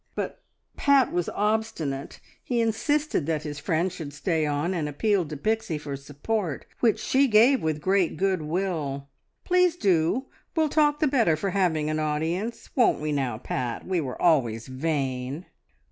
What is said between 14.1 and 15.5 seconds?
always vain."